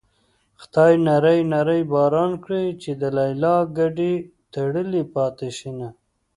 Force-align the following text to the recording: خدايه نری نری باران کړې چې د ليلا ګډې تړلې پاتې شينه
خدايه 0.61 0.97
نری 1.07 1.39
نری 1.51 1.81
باران 1.91 2.31
کړې 2.43 2.63
چې 2.81 2.91
د 3.01 3.03
ليلا 3.17 3.57
ګډې 3.77 4.13
تړلې 4.53 5.03
پاتې 5.15 5.49
شينه 5.57 5.89